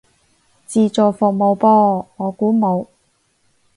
[0.65, 2.87] 自助服務噃，我估冇